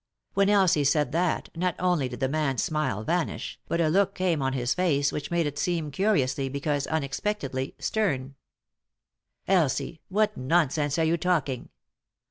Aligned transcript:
When 0.33 0.49
Elsie 0.49 0.83
said 0.83 1.11
that, 1.11 1.49
not 1.55 1.75
only 1.77 2.09
did 2.09 2.21
the 2.21 2.27
man's 2.27 2.63
smile 2.63 3.03
vanish, 3.03 3.59
but 3.67 3.79
a 3.79 3.87
look 3.87 4.15
came 4.15 4.41
on 4.41 4.53
his 4.53 4.73
face 4.73 5.11
which 5.11 5.29
made 5.29 5.45
it 5.45 5.59
seem 5.59 5.91
curiously, 5.91 6.49
because 6.49 6.87
unexpectedly, 6.87 7.75
stem." 7.77 8.33
Elsie 9.47 9.99
I 10.01 10.07
What 10.09 10.35
nonsense 10.37 10.97
are 10.97 11.05
you 11.05 11.17
talking 11.17 11.69